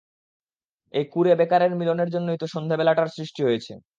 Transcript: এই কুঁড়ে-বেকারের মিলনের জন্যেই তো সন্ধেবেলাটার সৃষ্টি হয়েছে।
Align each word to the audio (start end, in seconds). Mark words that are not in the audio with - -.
এই 0.93 1.05
কুঁড়ে-বেকারের 1.11 1.71
মিলনের 1.75 2.09
জন্যেই 2.09 2.37
তো 2.37 2.47
সন্ধেবেলাটার 2.47 3.09
সৃষ্টি 3.09 3.41
হয়েছে। 3.43 3.73